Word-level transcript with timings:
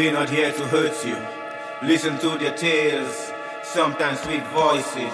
They 0.00 0.10
not 0.10 0.30
here 0.30 0.50
to 0.50 0.66
hurt 0.68 1.04
you. 1.04 1.18
Listen 1.86 2.16
to 2.20 2.38
their 2.38 2.56
tales, 2.56 3.34
sometimes 3.62 4.20
sweet 4.20 4.46
voices. 4.46 5.12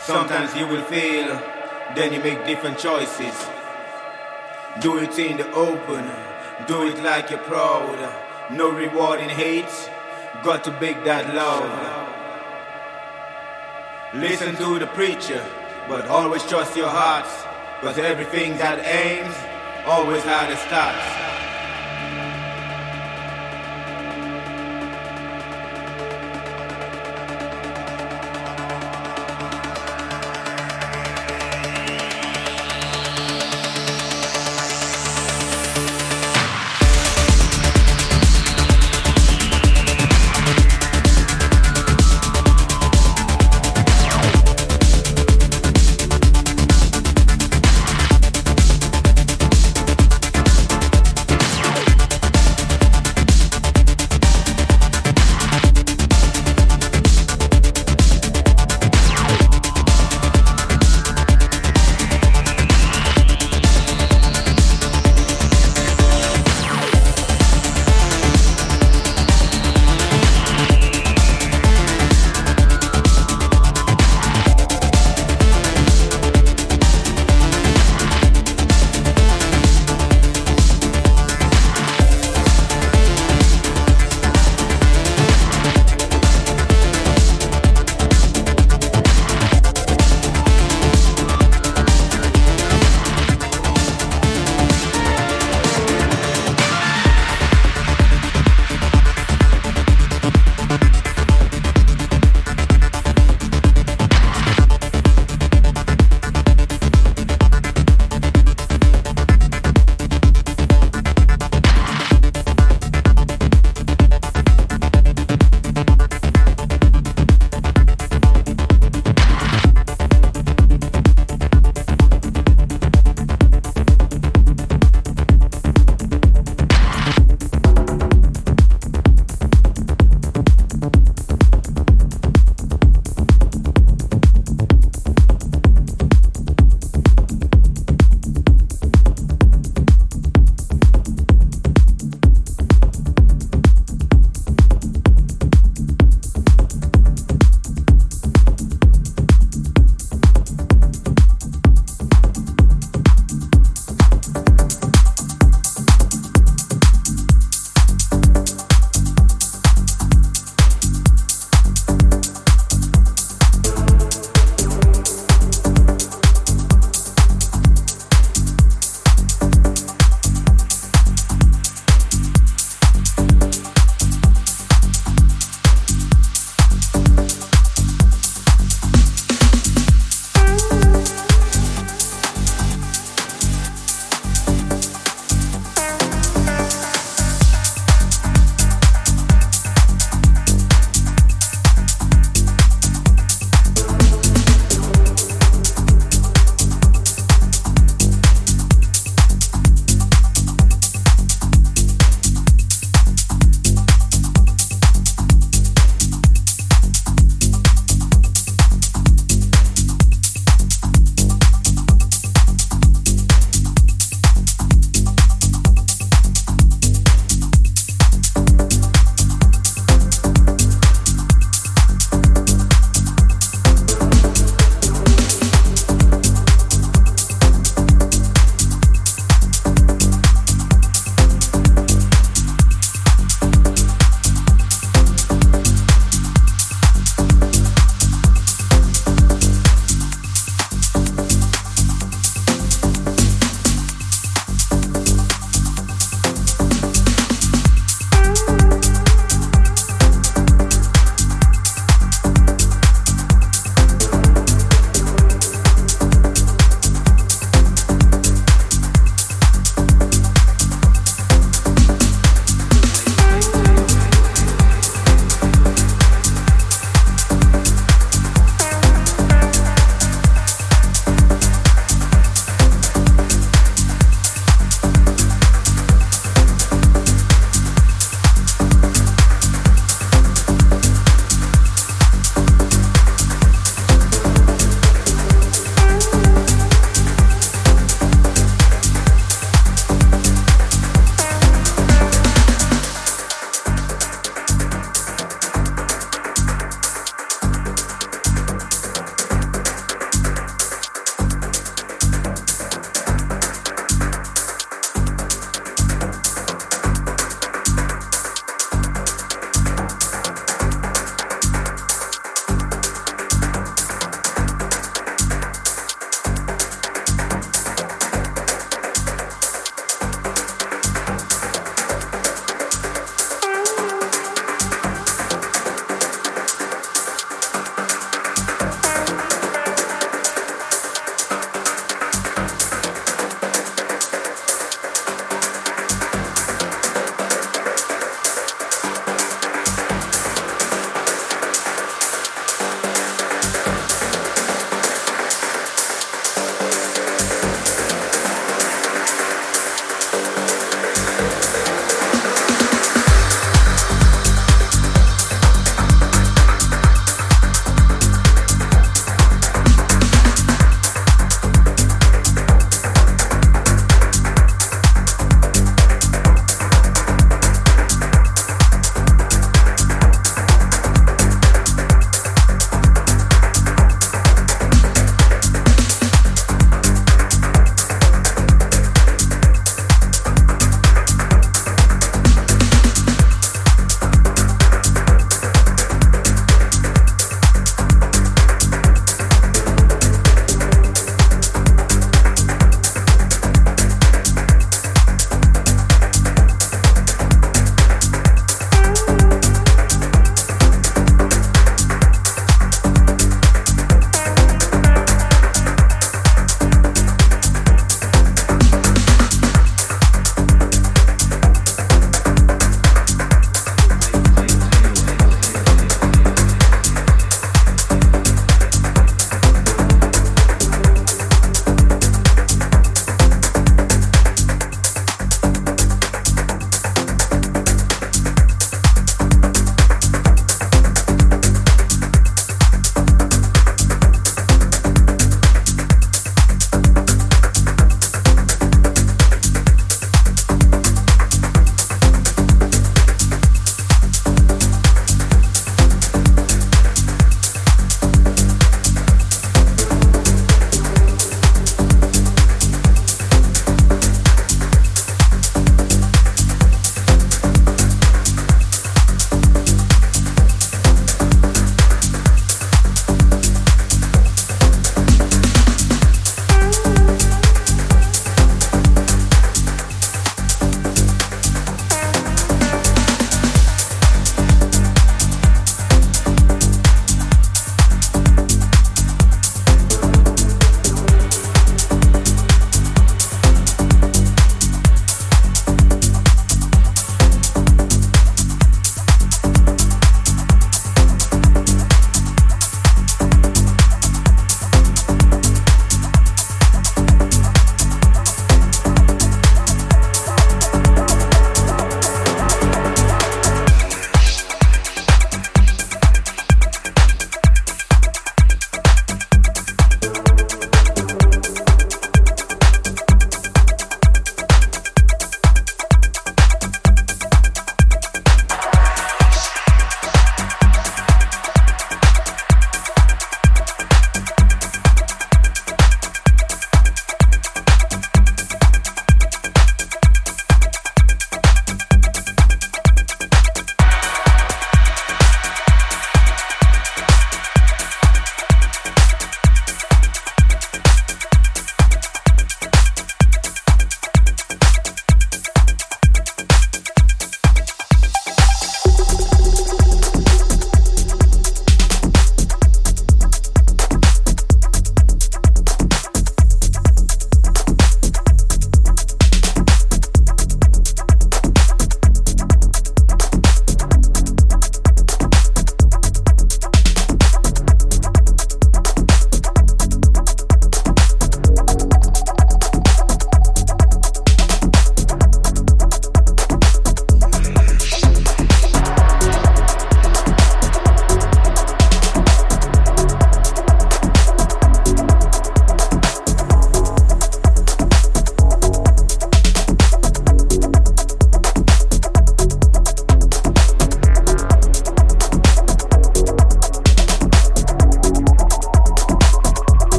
Sometimes 0.00 0.56
you 0.56 0.66
will 0.66 0.80
fail, 0.84 1.38
then 1.94 2.14
you 2.14 2.20
make 2.20 2.46
different 2.46 2.78
choices. 2.78 3.36
Do 4.80 4.96
it 5.00 5.18
in 5.18 5.36
the 5.36 5.52
open, 5.52 6.10
do 6.66 6.88
it 6.88 7.02
like 7.02 7.28
you're 7.28 7.40
proud. 7.40 7.98
No 8.50 8.70
reward 8.70 9.20
in 9.20 9.28
hate, 9.28 9.90
got 10.42 10.64
to 10.64 10.70
make 10.80 11.04
that 11.04 11.34
love. 11.34 11.68
Listen 14.14 14.56
to 14.56 14.78
the 14.78 14.86
preacher, 14.86 15.44
but 15.90 16.08
always 16.08 16.42
trust 16.46 16.74
your 16.74 16.88
heart. 16.88 17.28
Cause 17.82 17.98
everything 17.98 18.56
that 18.56 18.78
aims 18.86 19.36
always 19.84 20.22
had 20.22 20.50
a 20.50 20.56
start. 20.56 21.11